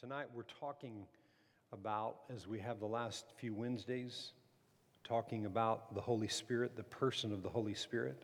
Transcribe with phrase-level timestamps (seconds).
[0.00, 1.06] Tonight we're talking
[1.72, 4.30] about, as we have the last few Wednesdays,
[5.02, 8.22] talking about the Holy Spirit, the person of the Holy Spirit.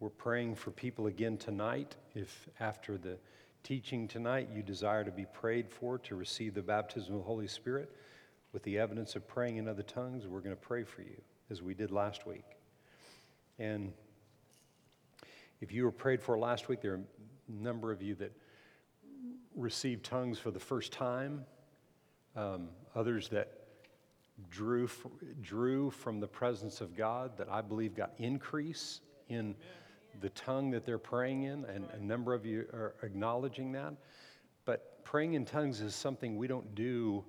[0.00, 1.96] We're praying for people again tonight.
[2.14, 3.16] If after the
[3.62, 7.48] teaching tonight you desire to be prayed for to receive the baptism of the Holy
[7.48, 7.90] Spirit
[8.52, 11.62] with the evidence of praying in other tongues, we're going to pray for you as
[11.62, 12.44] we did last week.
[13.58, 13.94] And
[15.62, 17.00] if you were prayed for last week, there are
[17.48, 18.32] a number of you that
[19.60, 21.44] received tongues for the first time,
[22.36, 23.52] um, others that
[24.50, 24.88] drew,
[25.42, 29.54] drew from the presence of God that I believe got increase in
[30.20, 33.94] the tongue that they're praying in, and a number of you are acknowledging that.
[34.64, 37.24] But praying in tongues is something we don't do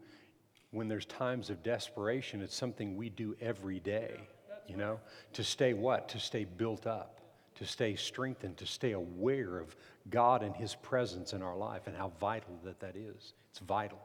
[0.72, 2.42] when there's times of desperation.
[2.42, 4.20] It's something we do every day,
[4.68, 5.00] you know,
[5.34, 6.10] to stay what?
[6.10, 7.21] To stay built up
[7.62, 9.76] to stay strengthened, to stay aware of
[10.10, 13.34] God and His presence in our life and how vital that that is.
[13.52, 14.02] It's vital.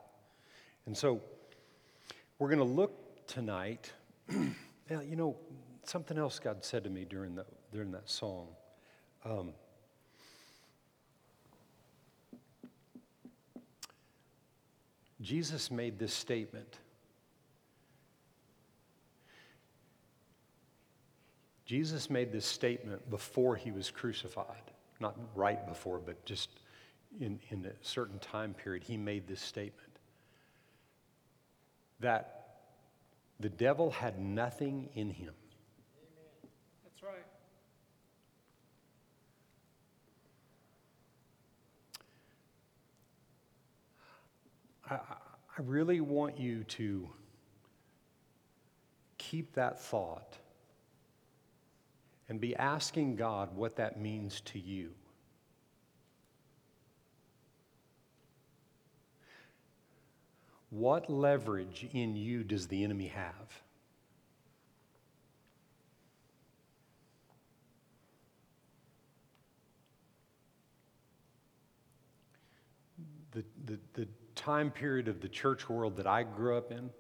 [0.85, 1.23] And so
[2.39, 3.91] we're going to look tonight.
[4.29, 5.39] now, you know,
[5.85, 8.49] something else God said to me during, the, during that song.
[9.25, 9.55] Um,
[15.23, 16.77] Jesus made this statement
[21.67, 24.63] Jesus made this statement before he was crucified.
[25.01, 26.49] Not right before, but just
[27.21, 29.83] in, in a certain time period, he made this statement
[31.99, 32.59] that
[33.41, 35.35] the devil had nothing in him.
[35.99, 36.53] Amen.
[36.85, 37.27] That's right.
[44.89, 47.09] I, I really want you to
[49.19, 50.39] keep that thought
[52.29, 54.91] and be asking God what that means to you.
[60.71, 63.63] What leverage in you does the enemy have?
[73.31, 76.91] The, the, the time period of the church world that I grew up in,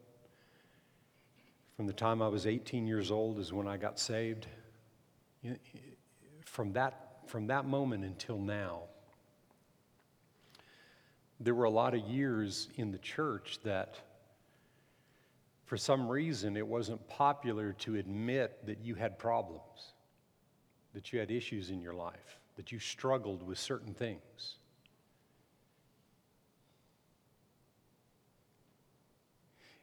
[1.76, 4.46] from the time I was 18 years old, is when I got saved
[6.44, 8.82] from that, from that moment until now,
[11.40, 13.98] there were a lot of years in the church that,
[15.64, 19.92] for some reason, it wasn't popular to admit that you had problems,
[20.94, 24.56] that you had issues in your life, that you struggled with certain things.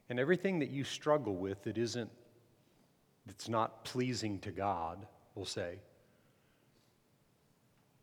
[0.09, 2.09] And everything that you struggle with that isn't,
[3.25, 5.79] that's not pleasing to God, we'll say,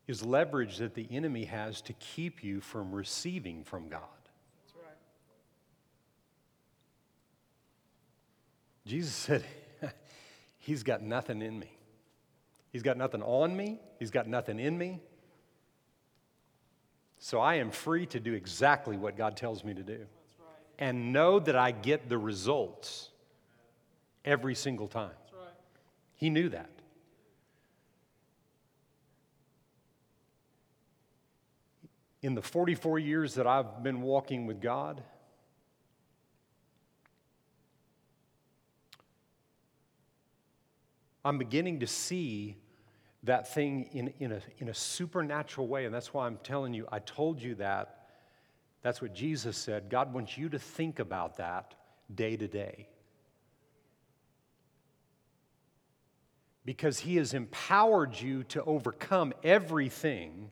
[0.06, 4.00] is leverage that the enemy has to keep you from receiving from God.
[4.64, 4.96] That's right.
[8.84, 9.44] Jesus said,
[10.58, 11.70] He's got nothing in me.
[12.72, 13.80] He's got nothing on me.
[13.98, 15.00] He's got nothing in me.
[17.19, 19.92] So I am free to do exactly what God tells me to do.
[19.98, 20.06] Right.
[20.78, 23.10] And know that I get the results
[24.24, 25.10] every single time.
[25.32, 25.52] Right.
[26.16, 26.70] He knew that.
[32.22, 35.03] In the 44 years that I've been walking with God,
[41.25, 42.56] I'm beginning to see
[43.25, 45.84] that thing in, in, a, in a supernatural way.
[45.84, 47.97] And that's why I'm telling you, I told you that.
[48.82, 49.91] That's what Jesus said.
[49.91, 51.75] God wants you to think about that
[52.14, 52.88] day to day.
[56.64, 60.50] Because He has empowered you to overcome everything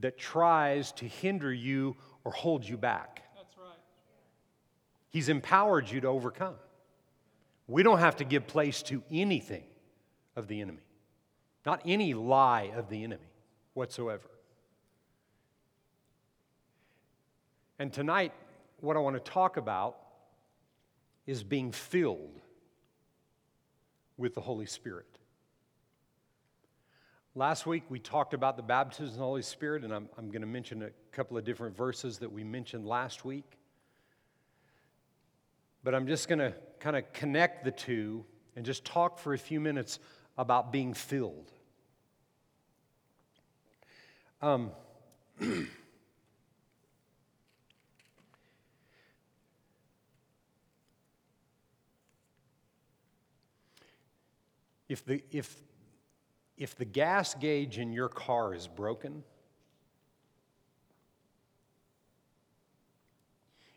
[0.00, 3.22] that tries to hinder you or hold you back.
[3.36, 3.78] That's right.
[5.10, 6.54] He's empowered you to overcome.
[7.66, 9.64] We don't have to give place to anything
[10.36, 10.82] of the enemy,
[11.66, 13.30] not any lie of the enemy
[13.74, 14.30] whatsoever.
[17.78, 18.32] And tonight,
[18.80, 19.96] what I want to talk about
[21.26, 22.40] is being filled
[24.16, 25.17] with the Holy Spirit.
[27.38, 30.40] Last week we talked about the baptism of the Holy Spirit, and I'm, I'm going
[30.40, 33.44] to mention a couple of different verses that we mentioned last week.
[35.84, 38.24] But I'm just going to kind of connect the two
[38.56, 40.00] and just talk for a few minutes
[40.36, 41.52] about being filled.
[44.42, 44.72] Um,
[54.88, 55.54] if, the, if
[56.58, 59.22] if the gas gauge in your car is broken,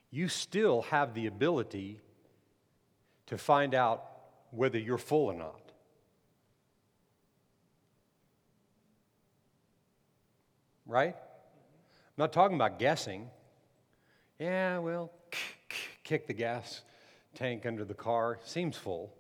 [0.10, 2.00] you still have the ability
[3.28, 4.04] to find out
[4.50, 5.62] whether you're full or not.
[10.88, 11.16] Right?
[11.16, 13.30] I'm not talking about guessing.
[14.40, 15.12] Yeah, well,
[16.04, 16.82] kick the gas
[17.36, 19.14] tank under the car, seems full,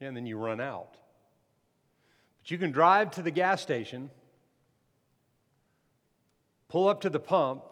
[0.00, 0.96] and then you run out.
[2.50, 4.10] You can drive to the gas station,
[6.68, 7.62] pull up to the pump,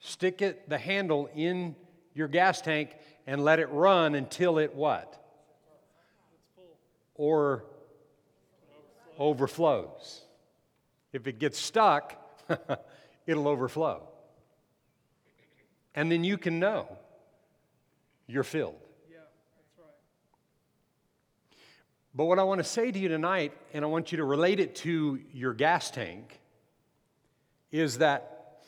[0.00, 1.76] stick it the handle in
[2.14, 2.96] your gas tank
[3.26, 5.16] and let it run until it what?
[7.14, 7.64] Or
[9.18, 10.22] overflows.
[11.12, 12.16] If it gets stuck,
[13.26, 14.08] it'll overflow.
[15.94, 16.96] And then you can know
[18.26, 18.76] you're filled.
[19.10, 19.18] Yeah,
[19.56, 19.88] that's right.
[22.14, 24.58] But what I want to say to you tonight, and I want you to relate
[24.58, 26.40] it to your gas tank,
[27.70, 28.60] is that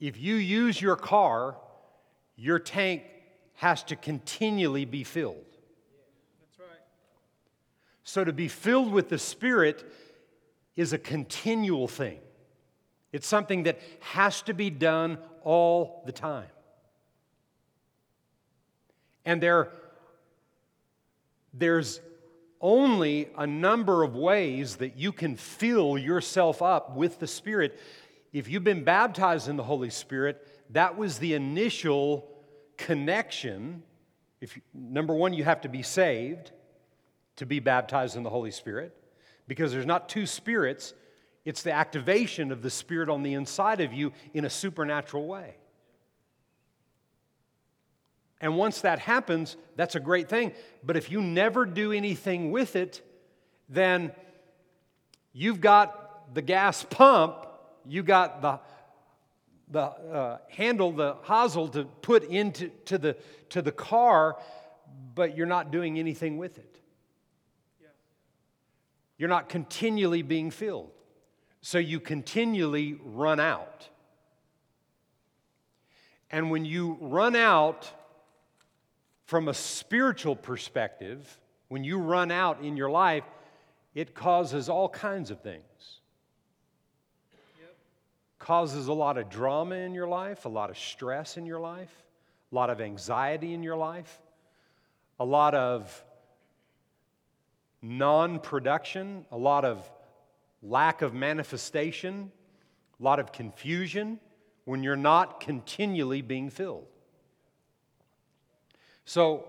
[0.00, 1.56] if you use your car,
[2.36, 3.04] your tank
[3.54, 5.36] has to continually be filled.
[6.40, 6.80] That's right.
[8.02, 9.84] So to be filled with the Spirit
[10.74, 12.18] is a continual thing.
[13.12, 16.48] It's something that has to be done all the time.
[19.24, 19.68] And there,
[21.52, 22.00] there's
[22.62, 27.78] only a number of ways that you can fill yourself up with the Spirit.
[28.32, 32.28] If you've been baptized in the Holy Spirit, that was the initial
[32.78, 33.82] connection.
[34.40, 36.52] If you, number one, you have to be saved
[37.36, 38.94] to be baptized in the Holy Spirit,
[39.48, 40.94] because there's not two spirits,
[41.44, 45.56] it's the activation of the Spirit on the inside of you in a supernatural way.
[48.42, 50.52] And once that happens, that's a great thing.
[50.82, 53.00] But if you never do anything with it,
[53.68, 54.10] then
[55.32, 57.46] you've got the gas pump,
[57.86, 58.58] you got the,
[59.70, 63.16] the uh, handle, the hosel to put into to the,
[63.50, 64.36] to the car,
[65.14, 66.80] but you're not doing anything with it.
[67.80, 67.88] Yeah.
[69.18, 70.90] You're not continually being filled.
[71.60, 73.88] So you continually run out.
[76.28, 77.92] And when you run out
[79.32, 81.38] from a spiritual perspective,
[81.68, 83.24] when you run out in your life,
[83.94, 86.00] it causes all kinds of things.
[87.58, 87.74] Yep.
[88.38, 92.04] Causes a lot of drama in your life, a lot of stress in your life,
[92.50, 94.20] a lot of anxiety in your life,
[95.18, 96.04] a lot of
[97.80, 99.90] non production, a lot of
[100.62, 102.30] lack of manifestation,
[103.00, 104.20] a lot of confusion
[104.66, 106.91] when you're not continually being filled.
[109.04, 109.46] So,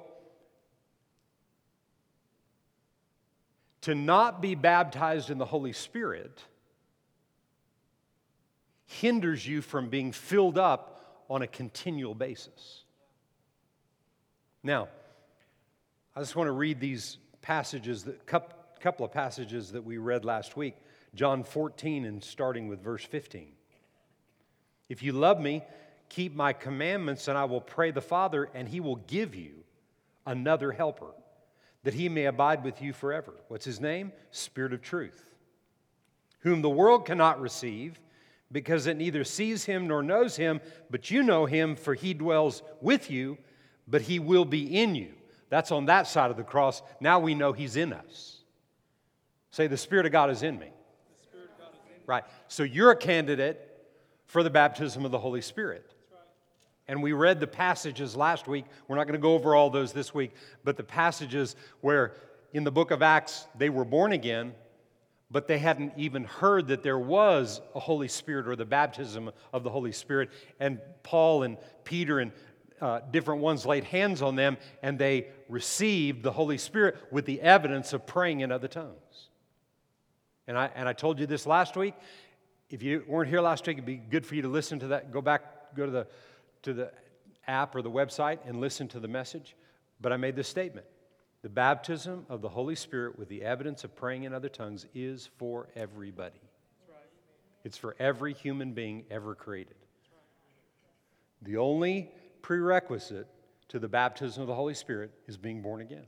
[3.81, 6.41] to not be baptized in the Holy Spirit
[8.85, 12.83] hinders you from being filled up on a continual basis.
[14.61, 14.87] Now,
[16.15, 18.11] I just want to read these passages, a
[18.79, 20.75] couple of passages that we read last week.
[21.15, 23.51] John 14 and starting with verse 15.
[24.89, 25.63] If you love me,
[26.13, 29.63] keep my commandments, and I will pray the Father, and he will give you
[30.25, 31.11] another helper,
[31.83, 33.33] that he may abide with you forever.
[33.47, 34.11] What's his name?
[34.31, 35.35] Spirit of truth,
[36.39, 37.99] whom the world cannot receive,
[38.51, 40.61] because it neither sees him nor knows him,
[40.91, 43.37] but you know him, for he dwells with you,
[43.87, 45.13] but he will be in you.
[45.49, 46.81] That's on that side of the cross.
[46.99, 48.39] Now we know he's in us.
[49.51, 50.69] Say, the Spirit of God is in me.
[52.05, 52.23] Right.
[52.47, 53.69] So you're a candidate
[54.25, 55.92] for the baptism of the Holy Spirit.
[56.87, 58.65] And we read the passages last week.
[58.87, 62.13] We're not going to go over all those this week, but the passages where
[62.51, 64.53] in the book of Acts they were born again,
[65.31, 69.63] but they hadn't even heard that there was a Holy Spirit or the baptism of
[69.63, 70.29] the Holy Spirit.
[70.59, 72.31] And Paul and Peter and
[72.81, 77.39] uh, different ones laid hands on them and they received the Holy Spirit with the
[77.39, 79.29] evidence of praying in other tongues.
[80.47, 81.93] And I, and I told you this last week.
[82.69, 85.11] If you weren't here last week, it'd be good for you to listen to that.
[85.11, 86.07] Go back, go to the,
[86.63, 86.91] to the
[87.47, 89.55] app or the website and listen to the message.
[90.01, 90.85] But I made this statement
[91.41, 95.29] The baptism of the Holy Spirit with the evidence of praying in other tongues is
[95.37, 96.41] for everybody.
[97.63, 99.75] It's for every human being ever created.
[101.41, 103.27] The only prerequisite
[103.69, 106.05] to the baptism of the Holy Spirit is being born again.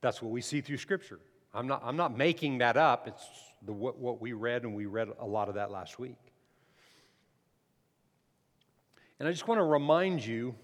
[0.00, 1.18] That's what we see through Scripture.
[1.52, 3.08] I'm not, I'm not making that up.
[3.08, 3.26] It's
[3.62, 6.16] the, what, what we read, and we read a lot of that last week.
[9.18, 10.54] And I just want to remind you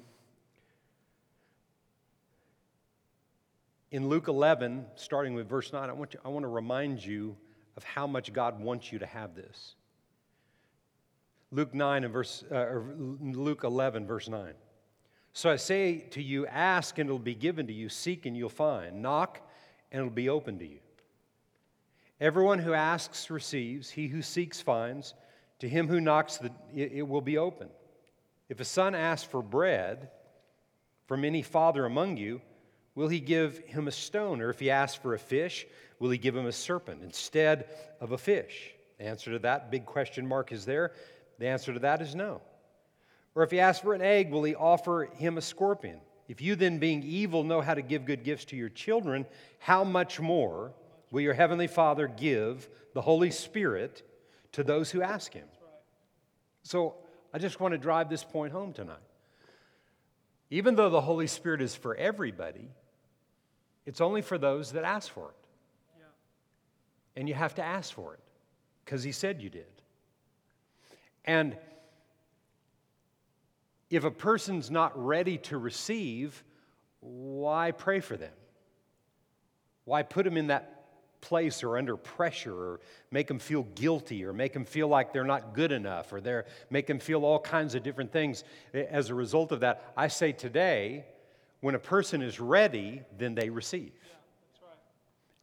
[3.91, 7.37] in Luke 11, starting with verse 9, I want, you, I want to remind you
[7.77, 9.75] of how much God wants you to have this.
[11.51, 12.81] Luke 9 and verse, uh,
[13.21, 14.53] Luke 11, verse 9.
[15.33, 18.49] So I say to you, ask and it'll be given to you, seek and you'll
[18.49, 19.41] find, knock
[19.91, 20.79] and it'll be open to you.
[22.21, 25.15] Everyone who asks receives, he who seeks finds,
[25.59, 27.69] to him who knocks, the, it, it will be open.
[28.49, 30.11] If a son asks for bread
[31.07, 32.41] from any father among you,
[32.95, 34.41] will he give him a stone?
[34.41, 35.67] Or if he asks for a fish,
[35.99, 37.69] will he give him a serpent instead
[38.01, 38.75] of a fish?
[38.99, 40.93] The answer to that big question mark is there.
[41.39, 42.41] The answer to that is no.
[43.35, 46.01] Or if he asks for an egg, will he offer him a scorpion?
[46.29, 49.27] If you then, being evil, know how to give good gifts to your children,
[49.59, 50.73] how much more
[51.11, 54.03] will your heavenly Father give the Holy Spirit
[54.53, 55.49] to those who ask him?
[56.63, 56.95] So
[57.35, 58.97] I just want to drive this point home tonight.
[60.51, 62.71] Even though the Holy Spirit is for everybody,
[63.87, 65.37] it's only for those that ask for it.
[65.99, 66.05] Yeah.
[67.17, 68.21] And you have to ask for it
[68.85, 69.67] because He said you did.
[71.25, 71.57] And
[73.91, 76.45] if a person's not ready to receive,
[77.01, 78.33] why pray for them?
[79.87, 80.84] Why put them in that
[81.25, 85.25] place or under pressure or make them feel guilty or make them feel like they're
[85.25, 89.09] not good enough or they're make them feel all kinds of different things eh, as
[89.09, 91.05] a result of that i say today
[91.65, 93.93] when a person is ready then they receive.
[94.05, 94.13] Yeah,
[94.69, 94.77] right.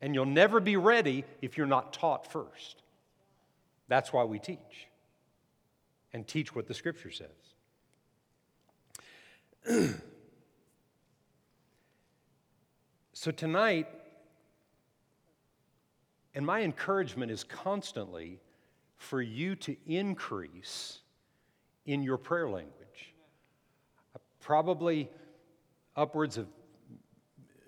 [0.01, 2.83] and you'll never be ready if you're not taught first.
[3.87, 4.87] That's why we teach
[6.13, 7.29] and teach what the scripture says.
[13.23, 13.87] So tonight
[16.33, 18.39] and my encouragement is constantly
[18.97, 20.99] for you to increase
[21.85, 23.13] in your prayer language.
[24.39, 25.09] Probably
[25.95, 26.47] upwards of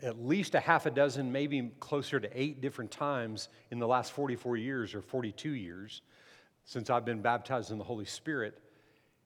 [0.02, 4.12] at least a half a dozen, maybe closer to eight different times in the last
[4.12, 6.02] 44 years or 42 years
[6.66, 8.60] since I've been baptized in the Holy Spirit,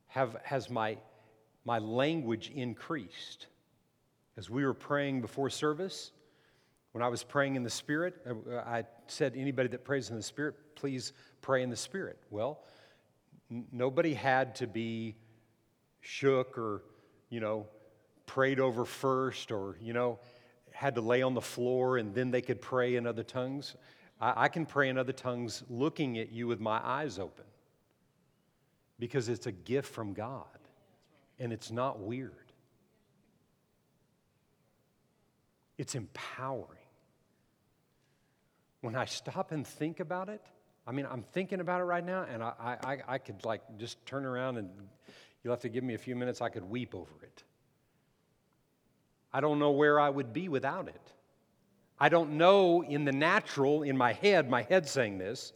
[0.07, 0.97] have, has my,
[1.65, 3.47] my language increased.
[4.37, 6.11] As we were praying before service,
[6.97, 10.23] when I was praying in the Spirit, uh, I said, anybody that prays in the
[10.23, 12.17] Spirit, please pray in the Spirit.
[12.31, 12.63] Well,
[13.51, 15.15] n- nobody had to be
[16.01, 16.81] shook or,
[17.29, 17.67] you know,
[18.25, 20.17] prayed over first or, you know,
[20.71, 23.75] had to lay on the floor and then they could pray in other tongues.
[24.19, 27.45] I, I can pray in other tongues looking at you with my eyes open
[28.97, 30.47] because it's a gift from God
[31.37, 32.51] and it's not weird.
[35.77, 36.76] It's empowering.
[38.87, 40.41] When I stop and think about it,
[40.87, 43.97] I mean, I'm thinking about it right now, and I, I, I could like just
[44.05, 44.69] turn around and
[45.43, 47.43] you'll have to give me a few minutes, I could weep over it.
[49.33, 51.01] I don't know where I would be without it.
[51.99, 55.51] I don't know in the natural, in my head, my head saying this,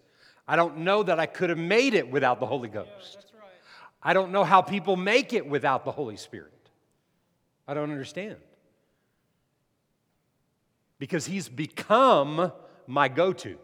[0.46, 3.14] I don't know that I could have made it without the Holy Yeah, Ghost.
[3.14, 3.44] that's right.
[4.04, 6.70] I don't know how people make it without the Holy Spirit.
[7.66, 8.36] I don't understand.
[11.00, 12.52] Because He's become
[12.92, 13.50] my go to.
[13.50, 13.56] Yeah.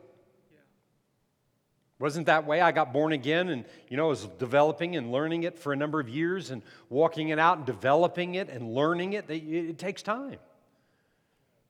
[2.00, 2.62] Wasn't that way?
[2.62, 5.75] I got born again and, you know, I was developing and learning it for a
[5.75, 9.29] number of years and walking it out and developing it and learning it.
[9.29, 10.38] It, it takes time.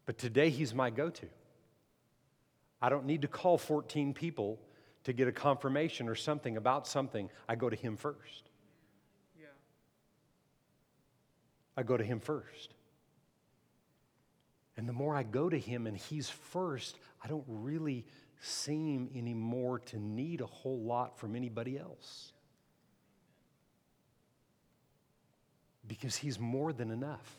[0.05, 1.25] But today, He's my go to.
[2.79, 4.59] I don't need to call 14 people
[5.05, 7.29] to get a confirmation or something about something.
[7.49, 8.49] I go to Him first.
[9.39, 9.47] Yeah.
[11.75, 12.75] I go to Him first.
[14.77, 18.05] And the more I go to Him and He's first, I don't really
[18.39, 22.31] seem anymore to need a whole lot from anybody else.
[25.87, 27.35] Because He's more than enough.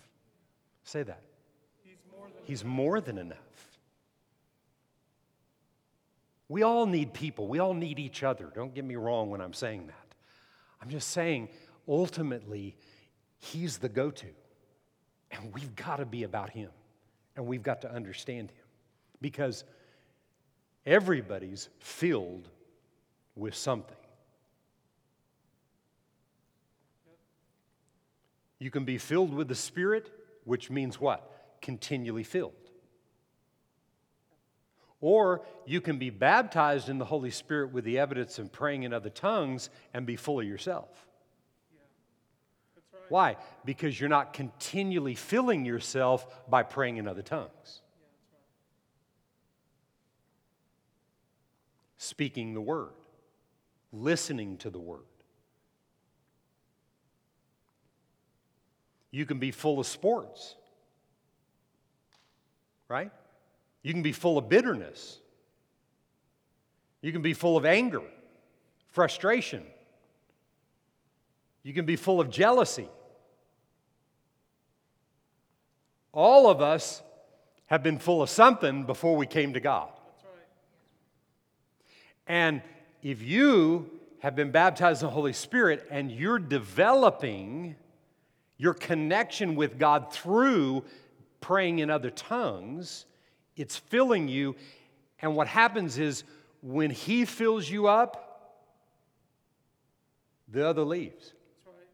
[0.82, 1.22] Say that.
[1.84, 3.38] He's more than He's more than enough.
[6.48, 7.46] We all need people.
[7.46, 8.50] We all need each other.
[8.52, 10.14] Don't get me wrong when I'm saying that.
[10.82, 11.50] I'm just saying,
[11.86, 12.76] ultimately,
[13.38, 14.26] He's the go to.
[15.30, 16.70] And we've got to be about Him.
[17.38, 18.66] And we've got to understand Him.
[19.20, 19.62] Because
[20.84, 22.48] everybody's filled
[23.36, 23.96] with something.
[28.58, 30.10] You can be filled with the Spirit,
[30.42, 31.60] which means what?
[31.62, 32.54] Continually filled.
[35.00, 38.92] Or you can be baptized in the Holy Spirit with the evidence of praying in
[38.92, 41.07] other tongues and be full of yourself.
[43.08, 43.36] Why?
[43.64, 47.82] Because you're not continually filling yourself by praying in other tongues,
[51.96, 52.92] speaking the word,
[53.92, 55.00] listening to the word.
[59.10, 60.54] You can be full of sports,
[62.88, 63.10] right?
[63.82, 65.18] You can be full of bitterness.
[67.00, 68.02] You can be full of anger,
[68.90, 69.64] frustration.
[71.62, 72.88] You can be full of jealousy.
[76.18, 77.00] All of us
[77.66, 79.88] have been full of something before we came to God.
[82.26, 82.60] And
[83.04, 87.76] if you have been baptized in the Holy Spirit and you're developing
[88.56, 90.82] your connection with God through
[91.40, 93.06] praying in other tongues,
[93.54, 94.56] it's filling you.
[95.22, 96.24] And what happens is
[96.62, 98.66] when He fills you up,
[100.48, 101.32] the other leaves.
[101.54, 101.86] That's right.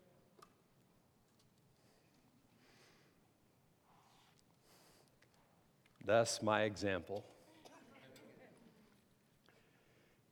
[6.04, 7.24] Thus, my example.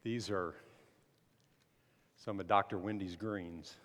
[0.03, 0.55] These are
[2.17, 2.77] some of Dr.
[2.77, 3.77] Wendy's greens.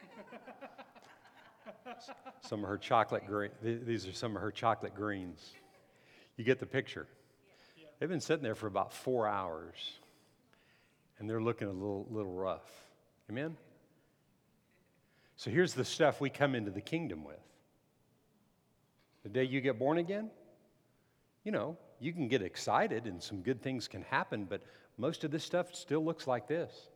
[2.40, 3.50] some of her chocolate green.
[3.62, 5.52] These are some of her chocolate greens.
[6.36, 7.06] You get the picture.
[7.98, 9.74] They've been sitting there for about four hours,
[11.18, 12.68] and they're looking a little, little rough.
[13.30, 13.56] Amen?
[15.36, 17.36] So here's the stuff we come into the kingdom with.
[19.22, 20.30] The day you get born again,
[21.44, 24.62] you know, you can get excited and some good things can happen, but
[24.96, 26.88] most of this stuff still looks like this.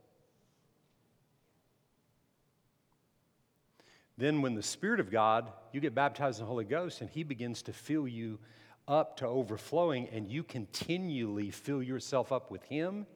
[4.16, 7.22] Then, when the Spirit of God, you get baptized in the Holy Ghost, and He
[7.22, 8.40] begins to fill you
[8.88, 13.06] up to overflowing, and you continually fill yourself up with Him.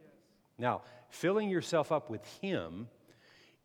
[0.58, 2.86] Now, filling yourself up with Him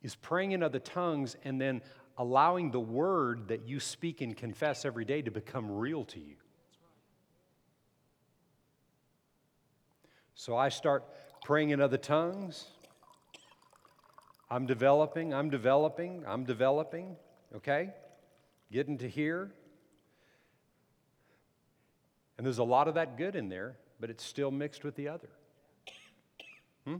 [0.01, 1.83] is praying in other tongues and then
[2.17, 6.38] allowing the word that you speak and confess every day to become real to you.
[10.39, 11.03] So I start
[11.44, 12.65] praying in other tongues.
[14.51, 17.15] I'm developing, I'm developing, I'm developing,
[17.56, 17.89] okay?
[18.72, 19.51] Getting to here.
[22.38, 25.08] And there's a lot of that good in there, but it's still mixed with the
[25.08, 25.27] other.
[26.86, 26.98] Hmm?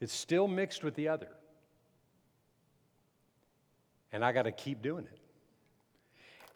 [0.00, 1.28] It's still mixed with the other.
[4.12, 5.20] And I got to keep doing it.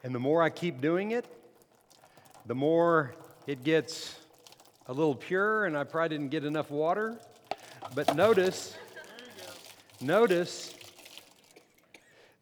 [0.02, 1.26] And the more I keep doing it,
[2.44, 3.14] the more
[3.46, 4.18] it gets
[4.86, 7.18] a little pure, and I probably didn't get enough water.
[7.94, 8.76] But notice,
[10.00, 10.74] notice,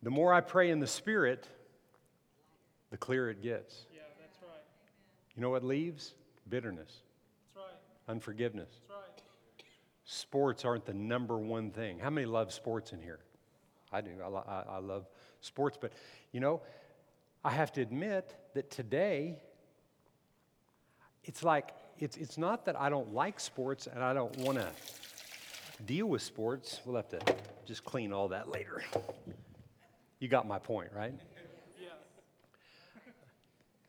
[0.02, 1.48] the more I pray in the Spirit,
[2.90, 3.87] the clearer it gets.
[3.94, 4.61] Yeah, that's right.
[5.37, 6.14] You know what leaves?
[6.48, 7.02] Bitterness,
[7.55, 7.74] That's right.
[8.09, 8.68] unforgiveness.
[8.88, 9.22] That's right.
[10.05, 11.98] Sports aren't the number one thing.
[11.98, 13.20] How many love sports in here?
[13.92, 14.11] I do.
[14.22, 15.07] I, lo- I, I love
[15.40, 15.78] sports.
[15.81, 15.92] But,
[16.33, 16.61] you know,
[17.44, 19.38] I have to admit that today,
[21.24, 24.68] it's like, it's, it's not that I don't like sports and I don't want to
[25.87, 26.81] deal with sports.
[26.85, 27.20] We'll have to
[27.66, 28.83] just clean all that later.
[30.20, 31.14] You got my point, right?
[31.81, 31.92] Yes.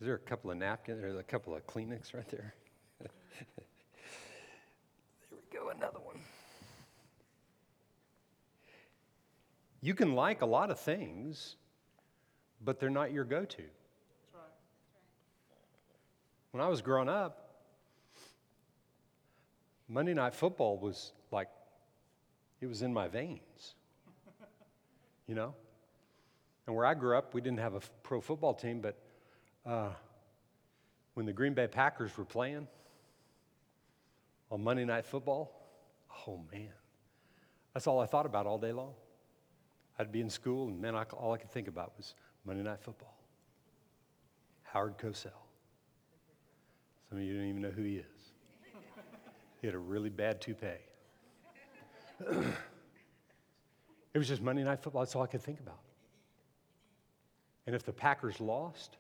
[0.01, 2.53] Is there a couple of napkins or a couple of Kleenex right there?
[3.01, 3.09] there
[5.31, 6.17] we go, another one.
[9.81, 11.57] You can like a lot of things,
[12.63, 13.57] but they're not your go to.
[13.57, 14.43] That's right.
[16.51, 17.42] When I was growing up,
[19.87, 21.49] Monday Night Football was like,
[22.61, 23.75] it was in my veins.
[25.27, 25.55] You know?
[26.67, 28.97] And where I grew up, we didn't have a pro football team, but
[29.65, 29.89] uh,
[31.13, 32.67] when the Green Bay Packers were playing
[34.51, 35.51] on Monday Night Football,
[36.27, 36.69] oh man,
[37.73, 38.93] that's all I thought about all day long.
[39.99, 42.15] I'd be in school, and man, I, all I could think about was
[42.45, 43.15] Monday Night Football.
[44.63, 45.31] Howard Cosell.
[47.09, 48.12] Some of you don't even know who he is.
[49.63, 50.67] He had a really bad toupee.
[52.29, 52.57] it
[54.13, 55.03] was just Monday Night Football.
[55.03, 55.79] That's all I could think about.
[57.65, 58.97] And if the Packers lost,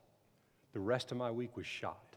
[0.71, 2.15] the rest of my week was shot.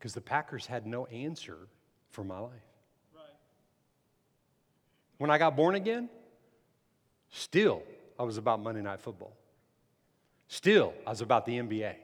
[0.00, 1.68] Because the Packers had no answer
[2.10, 2.50] for my life.
[3.14, 3.26] Right.
[5.18, 6.08] When I got born again,
[7.28, 7.84] still
[8.18, 9.36] I was about Monday Night Football.
[10.48, 11.94] Still I was about the NBA.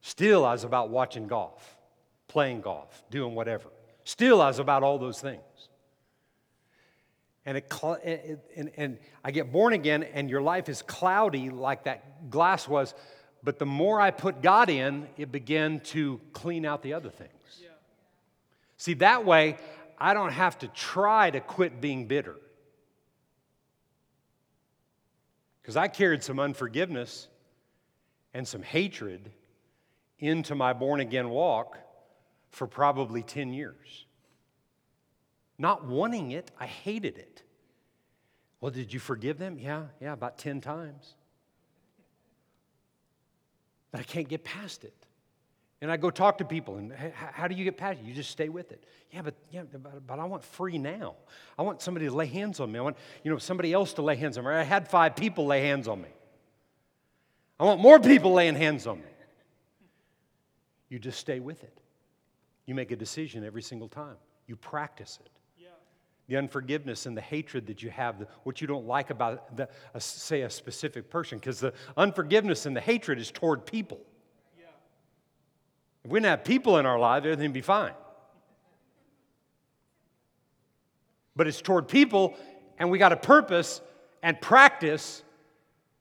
[0.00, 1.75] Still I was about watching golf,
[2.28, 3.68] playing golf, doing whatever.
[4.04, 5.40] Still I was about all those things.
[7.44, 12.28] And, it, and, and I get born again, and your life is cloudy like that
[12.28, 12.92] glass was.
[13.44, 17.30] But the more I put God in, it began to clean out the other things.
[17.62, 17.68] Yeah.
[18.76, 19.56] See, that way,
[19.98, 22.34] I don't have to try to quit being bitter.
[25.62, 27.28] Because I carried some unforgiveness
[28.34, 29.30] and some hatred
[30.18, 31.78] into my born again walk
[32.50, 34.06] for probably 10 years.
[35.58, 37.42] Not wanting it, I hated it.
[38.60, 39.58] Well, did you forgive them?
[39.58, 41.14] Yeah, yeah, about 10 times.
[43.90, 44.94] But I can't get past it.
[45.82, 48.06] And I go talk to people, and how do you get past it?
[48.06, 48.82] You just stay with it.
[49.10, 51.16] Yeah, but yeah, but, but I want free now.
[51.58, 52.78] I want somebody to lay hands on me.
[52.78, 54.50] I want you know somebody else to lay hands on me.
[54.50, 56.08] I had five people lay hands on me.
[57.60, 59.04] I want more people laying hands on me.
[60.88, 61.78] You just stay with it.
[62.66, 64.16] You make a decision every single time.
[64.46, 65.30] You practice it.
[65.58, 65.68] Yeah.
[66.28, 69.68] The unforgiveness and the hatred that you have, the, what you don't like about, the,
[69.94, 74.00] uh, say, a specific person, because the unforgiveness and the hatred is toward people.
[74.58, 74.66] Yeah.
[76.04, 77.94] If we didn't have people in our lives, everything would be fine.
[81.36, 82.34] But it's toward people,
[82.78, 83.80] and we got to purpose
[84.22, 85.22] and practice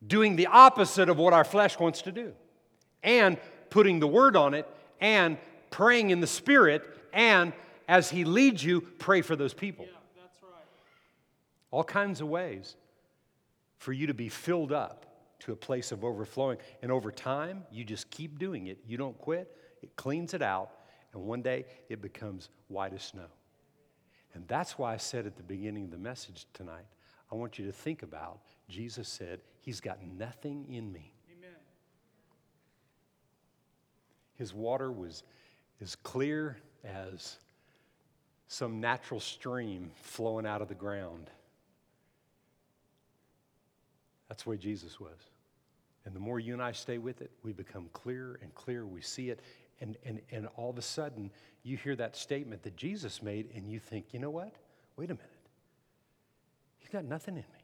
[0.07, 2.33] doing the opposite of what our flesh wants to do,
[3.03, 3.37] and
[3.69, 4.67] putting the word on it,
[5.01, 5.37] and
[5.69, 7.53] praying in the spirit, and
[7.87, 9.85] as He leads you, pray for those people.
[9.85, 9.97] Yeah.
[10.21, 10.63] That's right.
[11.71, 12.75] All kinds of ways
[13.77, 15.05] for you to be filled up
[15.39, 16.57] to a place of overflowing.
[16.81, 18.79] And over time, you just keep doing it.
[18.87, 20.71] You don't quit, it cleans it out,
[21.13, 23.27] and one day it becomes white as snow.
[24.33, 26.85] And that's why I said at the beginning of the message tonight,
[27.31, 31.13] I want you to think about Jesus said, He's got nothing in me.
[31.31, 31.55] Amen.
[34.35, 35.23] His water was
[35.81, 37.37] as clear as
[38.47, 41.29] some natural stream flowing out of the ground.
[44.29, 45.17] That's the way Jesus was.
[46.05, 48.85] And the more you and I stay with it, we become clearer and clearer.
[48.85, 49.39] We see it.
[49.81, 51.31] And, and, and all of a sudden,
[51.63, 54.53] you hear that statement that Jesus made, and you think, you know what?
[54.95, 55.29] Wait a minute.
[56.79, 57.63] He's got nothing in me.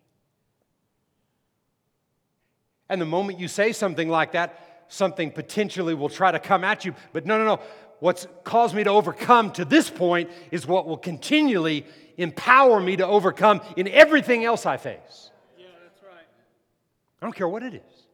[2.89, 6.83] And the moment you say something like that, something potentially will try to come at
[6.83, 6.93] you.
[7.13, 7.61] But no, no, no.
[8.01, 11.85] What's caused me to overcome to this point is what will continually
[12.17, 15.29] empower me to overcome in everything else I face.
[15.57, 15.67] Yeah.
[15.83, 16.25] That's right.
[17.21, 18.05] I don't care what it is.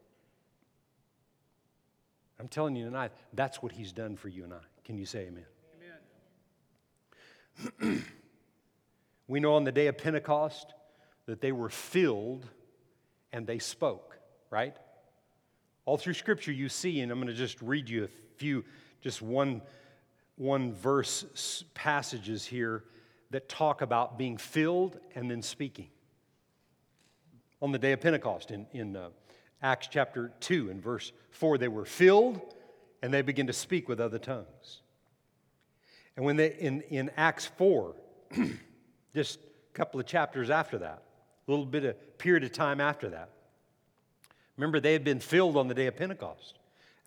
[2.38, 4.60] I'm telling you tonight, that's what he's done for you and I.
[4.84, 5.45] Can you say amen?
[7.82, 8.04] Amen.
[9.28, 10.73] We know on the day of Pentecost
[11.26, 12.45] that they were filled
[13.34, 14.17] and they spoke,
[14.50, 14.76] right?
[15.86, 18.63] All through Scripture, you see, and I'm going to just read you a few,
[19.01, 19.62] just one,
[20.36, 22.83] one verse passages here
[23.31, 25.89] that talk about being filled and then speaking.
[27.62, 29.10] On the day of Pentecost, in, in uh,
[29.62, 32.41] Acts chapter 2 and verse 4, they were filled
[33.01, 34.81] and they began to speak with other tongues.
[36.15, 37.95] And when they, in, in Acts 4,
[39.15, 41.03] just a couple of chapters after that,
[41.47, 43.29] a little bit of period of time after that.
[44.57, 46.56] Remember, they had been filled on the day of Pentecost.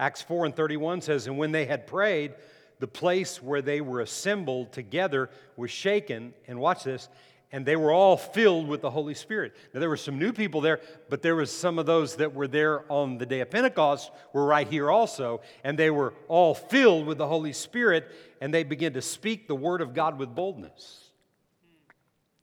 [0.00, 2.32] Acts 4 and 31 says, And when they had prayed,
[2.78, 7.10] the place where they were assembled together was shaken, and watch this,
[7.52, 9.54] and they were all filled with the Holy Spirit.
[9.74, 12.48] Now, there were some new people there, but there was some of those that were
[12.48, 17.06] there on the day of Pentecost were right here also, and they were all filled
[17.06, 18.10] with the Holy Spirit,
[18.40, 21.10] and they began to speak the word of God with boldness.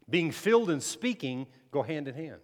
[0.07, 2.41] Being filled and speaking go hand in hand.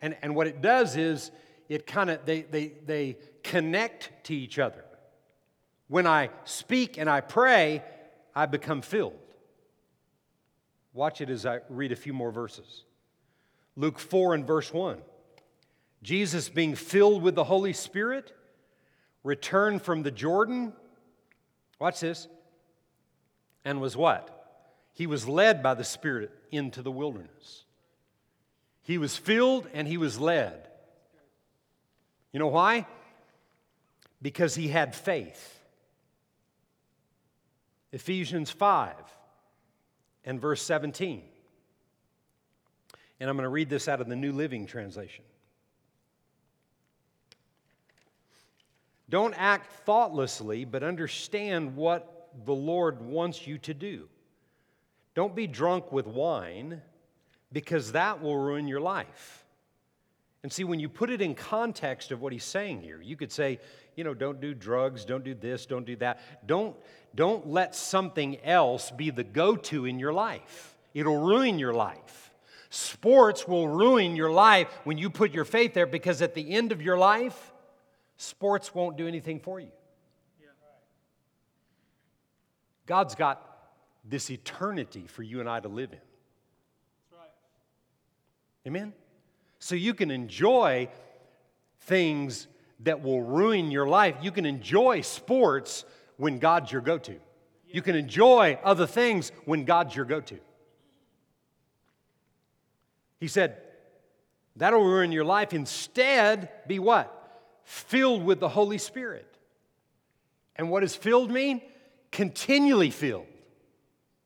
[0.00, 1.32] And, and what it does is
[1.74, 4.84] it kind of they, they, they connect to each other.
[5.88, 7.82] When I speak and I pray,
[8.32, 9.18] I become filled.
[10.92, 12.84] Watch it as I read a few more verses.
[13.74, 14.98] Luke 4 and verse 1.
[16.00, 18.32] Jesus, being filled with the Holy Spirit,
[19.24, 20.74] returned from the Jordan.
[21.80, 22.28] Watch this.
[23.64, 24.30] And was what?
[24.92, 27.64] He was led by the Spirit into the wilderness.
[28.82, 30.68] He was filled and he was led.
[32.34, 32.84] You know why?
[34.20, 35.60] Because he had faith.
[37.92, 38.96] Ephesians 5
[40.24, 41.22] and verse 17.
[43.20, 45.24] And I'm going to read this out of the New Living Translation.
[49.08, 54.08] Don't act thoughtlessly, but understand what the Lord wants you to do.
[55.14, 56.82] Don't be drunk with wine,
[57.52, 59.43] because that will ruin your life.
[60.44, 63.32] And see, when you put it in context of what he's saying here, you could
[63.32, 63.58] say,
[63.96, 66.20] you know, don't do drugs, don't do this, don't do that.
[66.46, 66.76] Don't,
[67.14, 72.30] don't let something else be the go to in your life, it'll ruin your life.
[72.68, 76.72] Sports will ruin your life when you put your faith there because at the end
[76.72, 77.54] of your life,
[78.18, 79.70] sports won't do anything for you.
[82.84, 83.70] God's got
[84.04, 85.98] this eternity for you and I to live in.
[87.10, 87.30] That's right.
[88.66, 88.92] Amen?
[89.64, 90.90] So you can enjoy
[91.84, 92.48] things
[92.80, 94.14] that will ruin your life.
[94.20, 95.86] You can enjoy sports
[96.18, 97.14] when God's your go to.
[97.66, 100.38] You can enjoy other things when God's your go to.
[103.18, 103.56] He said,
[104.54, 105.54] that'll ruin your life.
[105.54, 107.10] Instead, be what?
[107.64, 109.34] Filled with the Holy Spirit.
[110.56, 111.62] And what does filled mean?
[112.12, 113.24] Continually filled,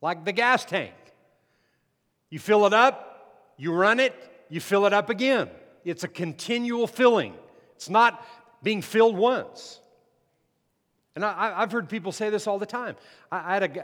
[0.02, 0.94] like the gas tank.
[2.28, 4.16] You fill it up, you run it,
[4.48, 5.48] you fill it up again.
[5.84, 7.34] It's a continual filling.
[7.76, 8.24] It's not
[8.62, 9.80] being filled once.
[11.14, 12.96] And I, have heard people say this all the time.
[13.32, 13.76] I, I had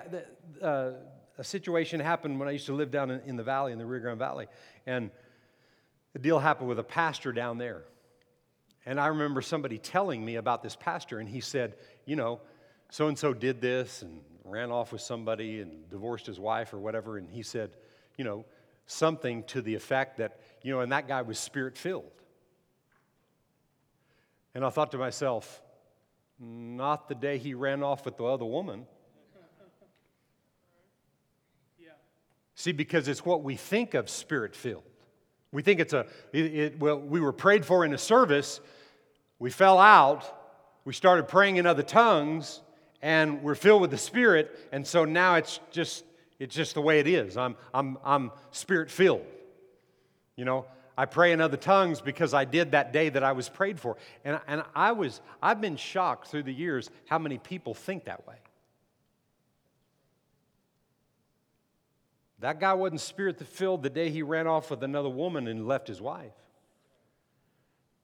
[0.61, 0.93] a, uh,
[1.39, 3.87] a situation happen when I used to live down in, in the valley, in the
[3.87, 4.47] Rio Grande Valley.
[4.87, 5.11] And
[6.13, 7.83] the deal happened with a pastor down there.
[8.87, 11.75] And I remember somebody telling me about this pastor, and he said,
[12.05, 12.41] You know,
[12.91, 16.79] so and so did this and ran off with somebody and divorced his wife or
[16.79, 17.19] whatever.
[17.19, 17.71] And he said,
[18.17, 18.45] You know,
[18.87, 22.11] something to the effect that, you know, and that guy was spirit filled.
[24.55, 25.63] And I thought to myself,
[26.41, 28.87] not the day he ran off with the other woman.
[31.79, 31.91] Yeah.
[32.55, 34.83] See, because it's what we think of spirit filled.
[35.53, 38.61] We think it's a, it, it, well, we were prayed for in a service,
[39.39, 40.25] we fell out,
[40.87, 42.63] we started praying in other tongues,
[43.03, 46.05] and we're filled with the Spirit, and so now it's just,
[46.39, 47.37] it's just the way it is.
[47.37, 49.27] I'm, I'm, I'm spirit filled.
[50.37, 50.67] You know,
[50.97, 53.97] I pray in other tongues because I did that day that I was prayed for.
[54.25, 58.27] And, and I was, I've been shocked through the years how many people think that
[58.27, 58.37] way.
[62.41, 65.89] That guy wasn't spirit filled the day he ran off with another woman and left
[65.89, 66.33] his wife.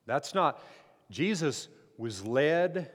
[0.06, 0.62] That's not,
[1.10, 2.90] Jesus was led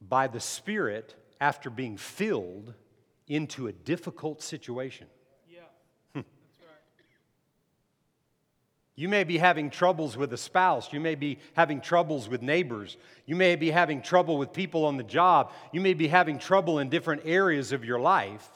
[0.00, 2.74] by the Spirit after being filled
[3.26, 5.06] into a difficult situation.
[5.48, 5.60] Yeah.
[6.14, 6.26] That's
[6.60, 7.04] right.
[8.98, 10.90] You may be having troubles with a spouse.
[10.90, 12.96] You may be having troubles with neighbors.
[13.26, 15.52] You may be having trouble with people on the job.
[15.70, 18.48] You may be having trouble in different areas of your life.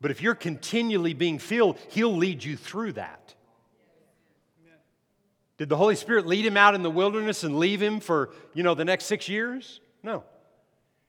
[0.00, 3.34] But if you're continually being filled, He'll lead you through that.
[5.56, 8.64] Did the Holy Spirit lead him out in the wilderness and leave him for, you
[8.64, 9.80] know, the next six years?
[10.02, 10.24] No.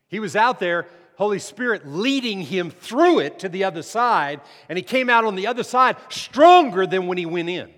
[0.08, 0.86] He was out there,
[1.18, 5.36] Holy Spirit leading him through it to the other side, and he came out on
[5.36, 7.72] the other side stronger than when he went in.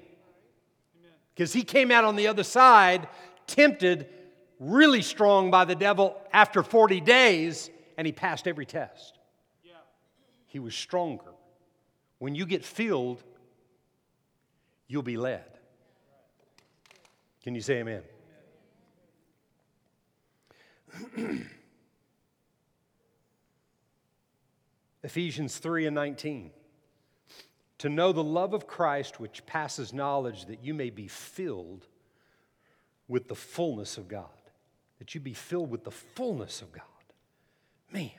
[1.38, 3.08] Because he came out on the other side
[3.46, 4.10] tempted,
[4.60, 9.18] really strong by the devil after 40 days, and he passed every test
[10.58, 11.34] he was stronger.
[12.18, 13.24] When you get filled,
[14.88, 15.44] you'll be led.
[17.44, 18.02] Can you say amen?
[25.04, 26.50] Ephesians 3 and 19.
[27.80, 31.86] To know the love of Christ which passes knowledge, that you may be filled
[33.08, 34.26] with the fullness of God.
[35.00, 36.84] That you be filled with the fullness of God.
[37.92, 38.12] Man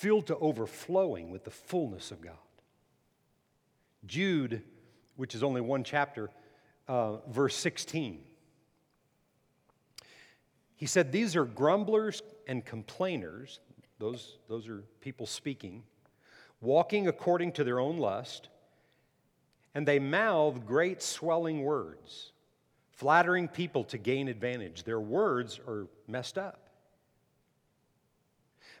[0.00, 2.32] filled to overflowing with the fullness of God.
[4.06, 4.62] Jude,
[5.16, 6.30] which is only one chapter,
[6.88, 8.22] uh, verse 16.
[10.76, 13.60] He said, These are grumblers and complainers,
[13.98, 15.82] those, those are people speaking,
[16.62, 18.48] walking according to their own lust,
[19.74, 22.32] and they mouth great swelling words,
[22.92, 24.84] flattering people to gain advantage.
[24.84, 26.68] Their words are messed up.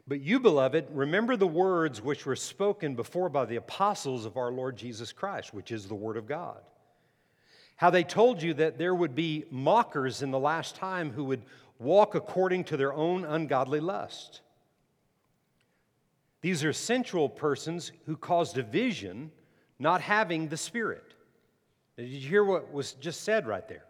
[0.08, 4.50] But you, beloved, remember the words which were spoken before by the apostles of our
[4.50, 6.60] Lord Jesus Christ, which is the Word of God.
[7.76, 11.44] How they told you that there would be mockers in the last time who would
[11.78, 14.40] walk according to their own ungodly lust.
[16.42, 19.30] These are sensual persons who cause division,
[19.80, 21.14] not having the Spirit.
[21.96, 23.84] Did you hear what was just said right there?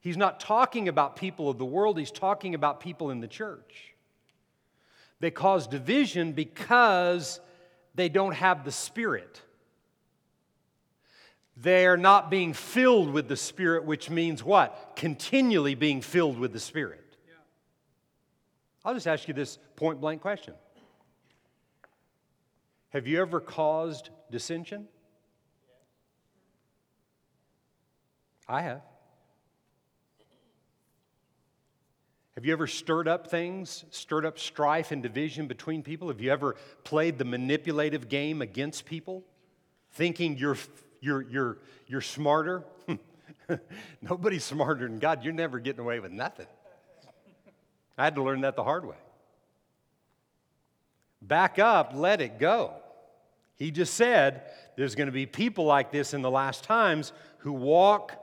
[0.00, 3.94] He's not talking about people of the world, he's talking about people in the church.
[5.20, 7.40] They cause division because
[7.94, 9.42] they don't have the Spirit.
[11.58, 14.92] They are not being filled with the Spirit, which means what?
[14.96, 17.04] Continually being filled with the Spirit.
[17.28, 17.34] Yeah.
[18.82, 20.54] I'll just ask you this point blank question
[22.90, 24.88] Have you ever caused dissension?
[28.48, 28.82] I have.
[32.34, 36.08] Have you ever stirred up things, stirred up strife and division between people?
[36.08, 39.24] Have you ever played the manipulative game against people,
[39.92, 40.56] thinking you're,
[41.00, 42.64] you're, you're, you're smarter?
[44.02, 45.22] Nobody's smarter than God.
[45.22, 46.46] You're never getting away with nothing.
[47.98, 48.96] I had to learn that the hard way.
[51.22, 52.74] Back up, let it go.
[53.56, 54.42] He just said
[54.76, 58.14] there's going to be people like this in the last times who walk,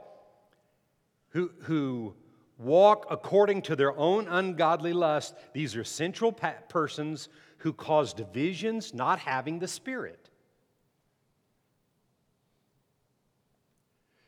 [1.30, 2.14] who, who
[2.58, 5.34] walk according to their own ungodly lust.
[5.52, 10.28] These are central persons who cause divisions, not having the Spirit.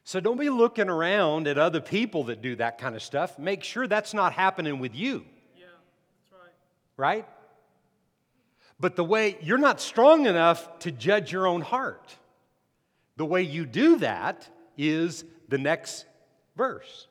[0.05, 3.39] So don't be looking around at other people that do that kind of stuff.
[3.39, 5.25] Make sure that's not happening with you.
[5.57, 5.67] Yeah,
[6.31, 6.53] that's right.
[6.97, 7.27] Right?
[8.81, 12.17] But the way you're not strong enough to judge your own heart.
[13.17, 16.07] The way you do that is the next
[16.57, 17.07] verse.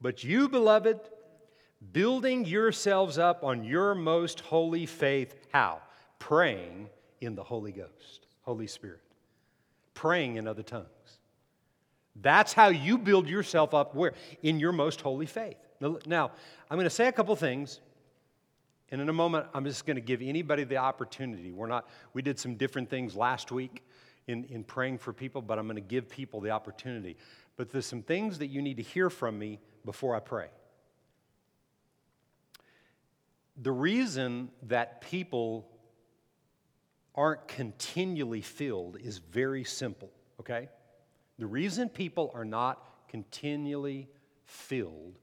[0.00, 1.00] But you, beloved,
[1.92, 5.80] building yourselves up on your most holy faith, how?
[6.20, 6.88] Praying
[7.20, 9.00] in the Holy Ghost, Holy Spirit,
[9.94, 10.86] praying in other tongues.
[12.20, 14.14] That's how you build yourself up where?
[14.42, 15.56] In your most holy faith.
[16.06, 16.30] Now,
[16.70, 17.80] I'm going to say a couple things,
[18.90, 21.52] and in a moment, I'm just going to give anybody the opportunity.
[21.52, 23.84] We're not, we did some different things last week
[24.26, 27.16] in, in praying for people, but I'm going to give people the opportunity.
[27.56, 30.48] But there's some things that you need to hear from me before I pray.
[33.60, 35.68] The reason that people
[37.14, 40.68] aren't continually filled is very simple, okay?
[41.38, 44.08] The reason people are not continually
[44.44, 45.18] filled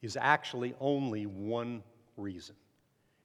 [0.00, 1.82] is actually only one
[2.16, 2.56] reason.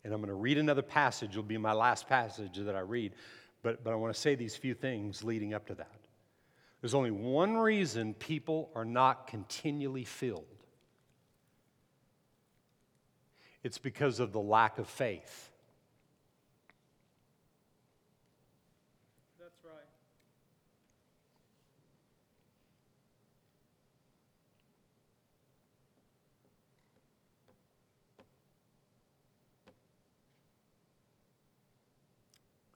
[0.03, 3.13] And I'm going to read another passage, it'll be my last passage that I read,
[3.62, 5.91] but, but I want to say these few things leading up to that.
[6.81, 10.45] There's only one reason people are not continually filled
[13.63, 15.49] it's because of the lack of faith.
[19.39, 19.73] That's right.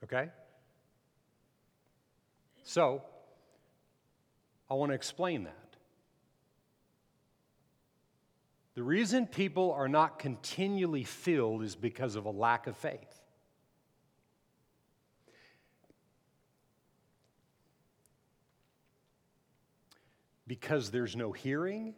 [0.04, 0.28] Okay?
[2.62, 3.02] So,
[4.70, 5.76] I want to explain that.
[8.74, 13.20] The reason people are not continually filled is because of a lack of faith.
[20.46, 21.94] Because there's no hearing,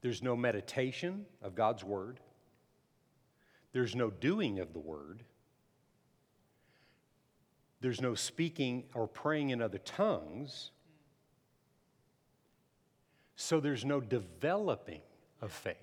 [0.00, 2.18] there's no meditation of God's Word,
[3.72, 5.22] there's no doing of the Word,
[7.80, 10.70] there's no speaking or praying in other tongues
[13.40, 15.00] so there's no developing
[15.40, 15.76] of faith.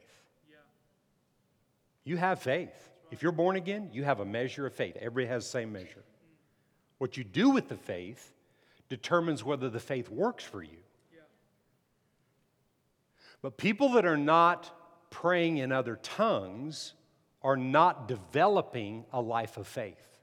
[2.03, 2.91] You have faith.
[3.11, 4.97] If you're born again, you have a measure of faith.
[4.97, 6.03] Everybody has the same measure.
[6.97, 8.33] What you do with the faith
[8.89, 10.77] determines whether the faith works for you.
[13.41, 16.93] But people that are not praying in other tongues
[17.41, 20.14] are not developing a life of faith.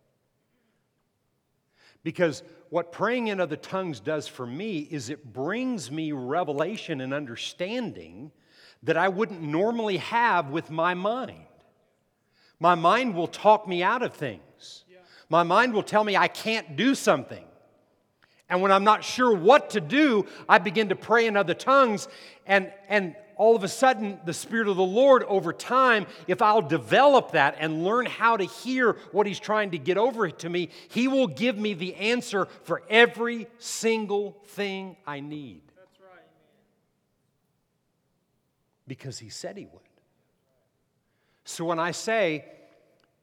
[2.03, 7.13] Because what praying in other tongues does for me is it brings me revelation and
[7.15, 8.33] understanding
[8.83, 11.45] that I wouldn't normally have with my mind.
[12.59, 14.85] My mind will talk me out of things.
[15.29, 17.45] My mind will tell me I can't do something.
[18.49, 22.07] And when I'm not sure what to do, I begin to pray in other tongues,
[22.47, 26.63] and, and all of a sudden, the Spirit of the Lord, over time, if I'll
[26.63, 30.69] develop that and learn how to hear what He's trying to get over to me,
[30.87, 35.63] He will give me the answer for every single thing I need.
[35.75, 36.23] That's right.
[38.87, 39.83] Because He said He would.
[41.45, 42.45] So when I say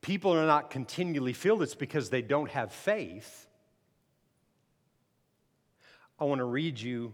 [0.01, 3.47] people are not continually filled, it's because they don't have faith.
[6.19, 7.13] I want to read you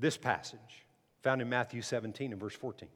[0.00, 0.87] this passage
[1.28, 2.88] found in Matthew 17 and verse 14.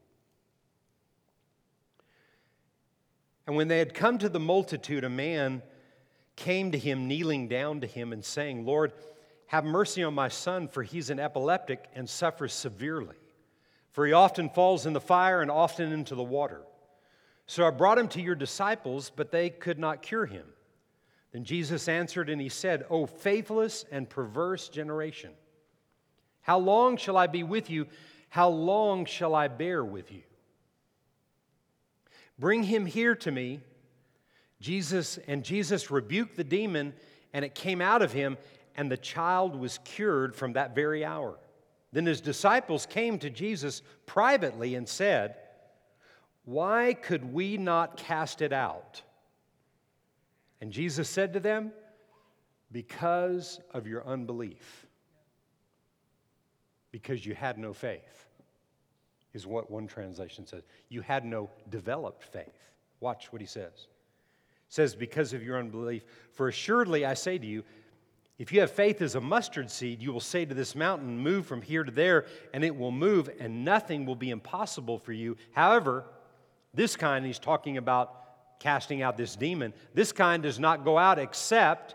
[3.47, 5.61] And when they had come to the multitude, a man
[6.35, 8.95] came to him, kneeling down to him, and saying, Lord,
[9.49, 13.17] have mercy on my son, for he's an epileptic and suffers severely.
[13.91, 16.63] For he often falls in the fire and often into the water.
[17.45, 20.47] So I brought him to your disciples, but they could not cure him.
[21.33, 25.33] Then Jesus answered and he said, O faithless and perverse generation,
[26.41, 27.87] how long shall I be with you?
[28.33, 30.23] How long shall I bear with you?
[32.39, 33.61] Bring him here to me.
[34.59, 36.95] Jesus and Jesus rebuked the demon,
[37.35, 38.39] and it came out of him,
[38.75, 41.39] and the child was cured from that very hour.
[41.93, 45.37] Then his disciples came to Jesus privately and said,
[46.47, 49.03] Why could we not cast it out?
[50.63, 51.71] And Jesus said to them,
[52.71, 54.87] Because of your unbelief.
[56.93, 58.22] Because you had no faith,
[59.35, 60.63] is what one translation says.
[60.89, 62.71] You had no developed faith.
[63.01, 63.73] Watch what he says.
[63.73, 66.05] It says, Because of your unbelief.
[66.33, 67.65] For assuredly I say to you,
[68.39, 71.47] if you have faith as a mustard seed, you will say to this mountain, Move
[71.47, 75.37] from here to there, and it will move, and nothing will be impossible for you.
[75.53, 76.05] However,
[76.75, 79.73] this kind, he's talking about casting out this demon.
[79.95, 81.95] This kind does not go out except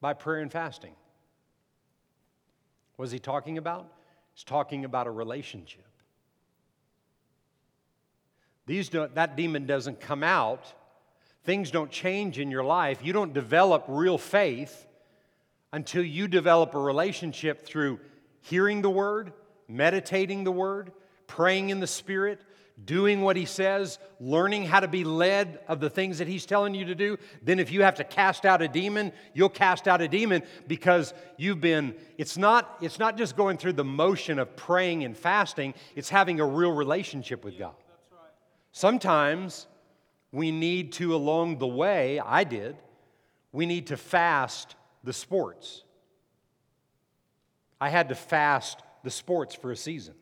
[0.00, 0.94] by prayer and fasting.
[2.96, 3.86] What is he talking about?
[4.34, 5.84] He's talking about a relationship.
[8.66, 10.72] These don't, that demon doesn't come out.
[11.44, 13.00] Things don't change in your life.
[13.02, 14.86] You don't develop real faith
[15.72, 17.98] until you develop a relationship through
[18.40, 19.32] hearing the word,
[19.68, 20.92] meditating the word,
[21.26, 22.40] praying in the spirit,
[22.84, 26.74] doing what he says, learning how to be led of the things that he's telling
[26.74, 30.00] you to do, then if you have to cast out a demon, you'll cast out
[30.00, 34.54] a demon because you've been it's not it's not just going through the motion of
[34.56, 37.74] praying and fasting, it's having a real relationship with God.
[38.72, 39.66] Sometimes
[40.32, 42.76] we need to along the way, I did,
[43.52, 45.84] we need to fast the sports.
[47.80, 50.14] I had to fast the sports for a season.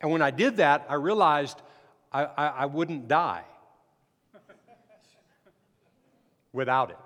[0.00, 1.60] And when I did that, I realized
[2.12, 3.42] I, I, I wouldn't die
[6.52, 6.98] without it.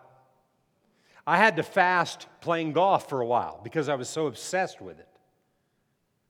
[1.26, 4.98] I had to fast playing golf for a while because I was so obsessed with
[4.98, 5.08] it.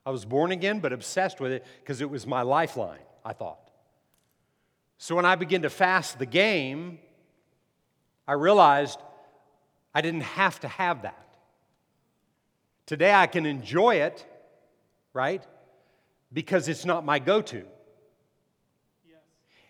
[0.05, 2.99] I was born again, but obsessed with it because it was my lifeline,
[3.29, 3.70] I thought.
[4.97, 6.99] So when I began to fast the game,
[8.26, 8.99] I realized
[9.95, 11.29] I didn't have to have that.
[12.87, 14.24] Today I can enjoy it,
[15.12, 15.47] right?
[16.33, 17.59] Because it's not my go to.
[19.07, 19.20] Yes.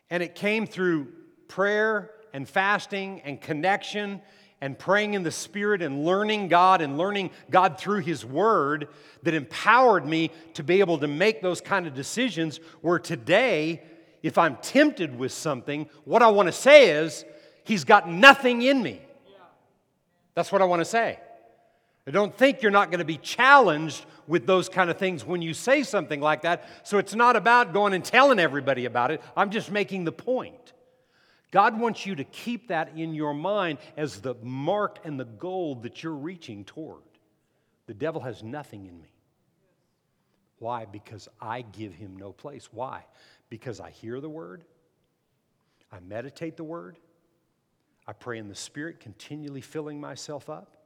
[0.08, 1.08] And it came through
[1.48, 4.22] prayer and fasting and connection
[4.60, 8.88] and praying in the Spirit and learning God and learning God through His Word
[9.22, 12.58] that empowered me to be able to make those kind of decisions.
[12.80, 13.82] Where today,
[14.22, 17.24] if I'm tempted with something, what I want to say is,
[17.64, 19.00] He's got nothing in me.
[20.34, 21.18] That's what I want to say.
[22.06, 25.42] I don't think you're not going to be challenged with those kind of things when
[25.42, 26.64] you say something like that.
[26.82, 29.20] So it's not about going and telling everybody about it.
[29.36, 30.72] I'm just making the point.
[31.50, 35.76] God wants you to keep that in your mind as the mark and the goal
[35.76, 37.02] that you're reaching toward.
[37.86, 39.12] The devil has nothing in me.
[40.58, 40.84] Why?
[40.84, 42.68] Because I give him no place.
[42.72, 43.04] Why?
[43.48, 44.64] Because I hear the word,
[45.90, 46.98] I meditate the word,
[48.06, 50.76] I pray in the spirit, continually filling myself up.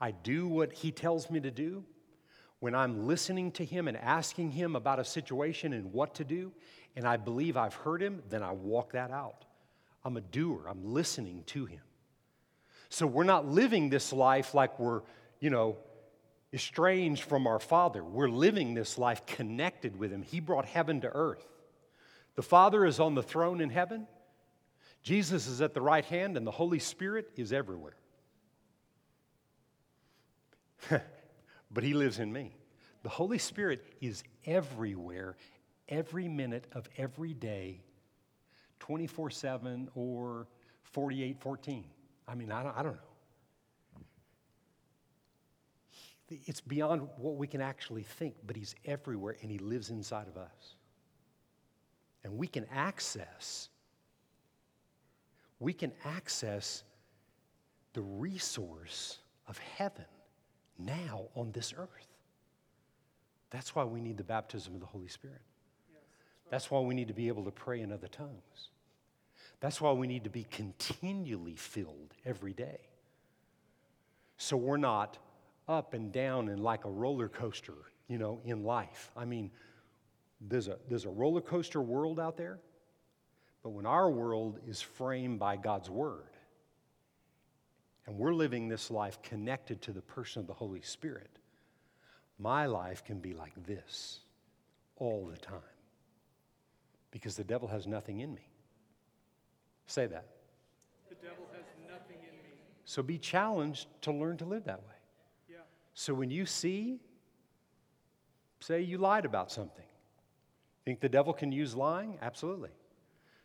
[0.00, 1.84] I do what he tells me to do.
[2.60, 6.52] When I'm listening to him and asking him about a situation and what to do,
[6.96, 9.44] and I believe I've heard him, then I walk that out.
[10.04, 11.80] I'm a doer, I'm listening to him.
[12.88, 15.02] So we're not living this life like we're,
[15.40, 15.76] you know,
[16.52, 18.02] estranged from our Father.
[18.02, 20.22] We're living this life connected with him.
[20.22, 21.46] He brought heaven to earth.
[22.36, 24.06] The Father is on the throne in heaven,
[25.02, 27.96] Jesus is at the right hand, and the Holy Spirit is everywhere.
[31.70, 32.54] but He lives in me.
[33.02, 35.36] The Holy Spirit is everywhere,
[35.88, 37.82] every minute of every day,
[38.80, 40.48] 24 7 or
[40.82, 41.84] 48 14.
[42.26, 44.02] I mean, I don't, I don't know.
[46.30, 50.36] It's beyond what we can actually think, but He's everywhere and He lives inside of
[50.36, 50.74] us.
[52.24, 53.68] And we can access,
[55.60, 56.82] we can access
[57.94, 60.04] the resource of heaven
[60.78, 62.08] now on this earth.
[63.50, 65.40] That's why we need the baptism of the Holy Spirit.
[66.50, 68.70] That's why we need to be able to pray in other tongues.
[69.60, 72.78] That's why we need to be continually filled every day.
[74.36, 75.18] So we're not
[75.66, 77.74] up and down and like a roller coaster,
[78.06, 79.10] you know, in life.
[79.16, 79.50] I mean,
[80.40, 82.60] there's a, there's a roller coaster world out there,
[83.62, 86.37] but when our world is framed by God's Word,
[88.08, 91.28] and we're living this life connected to the person of the Holy Spirit,
[92.38, 94.20] my life can be like this
[94.96, 95.60] all the time
[97.10, 98.48] because the devil has nothing in me.
[99.86, 100.26] Say that.
[101.10, 102.54] The devil has nothing in me.
[102.86, 104.94] So be challenged to learn to live that way.
[105.50, 105.56] Yeah.
[105.92, 107.00] So when you see,
[108.60, 109.84] say you lied about something,
[110.86, 112.16] think the devil can use lying?
[112.22, 112.70] Absolutely.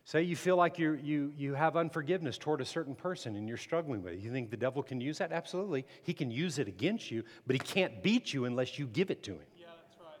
[0.06, 3.56] Say you feel like you you, you have unforgiveness toward a certain person and you're
[3.56, 4.20] struggling with it.
[4.20, 5.32] You think the devil can use that?
[5.32, 5.86] Absolutely.
[6.02, 9.22] He can use it against you, but he can't beat you unless you give it
[9.24, 9.46] to him.
[9.58, 10.20] Yeah, that's right.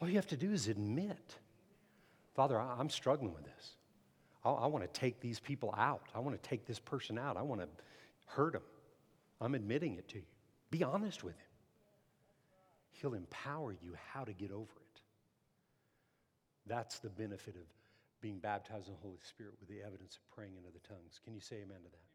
[0.00, 1.36] All you have to do is admit,
[2.34, 3.76] Father, I- I'm struggling with this.
[4.44, 6.02] I, I want to take these people out.
[6.14, 7.38] I want to take this person out.
[7.38, 7.68] I want to
[8.26, 8.62] hurt him.
[9.40, 10.24] I'm admitting it to you.
[10.70, 11.46] Be honest with him.
[12.90, 15.00] He'll empower you how to get over it.
[16.66, 17.62] That's the benefit of
[18.22, 21.20] being baptized in the Holy Spirit with the evidence of praying in other tongues.
[21.24, 22.11] Can you say amen to that?